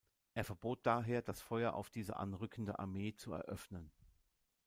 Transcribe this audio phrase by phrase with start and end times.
[0.33, 3.91] Er verbot daher, das Feuer auf diese anrückende Armee zu eröffnen.